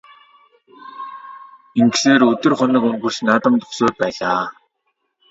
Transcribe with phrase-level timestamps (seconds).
[1.79, 4.41] Ингэсээр өдөр хоног өнгөрч наадам дөхсөөр байлаа.